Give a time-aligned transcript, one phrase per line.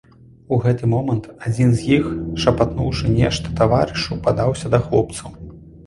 [0.55, 2.09] У гэты момант адзін з іх,
[2.47, 5.27] шапатнуўшы нешта таварышу, падаўся да хлопцаў.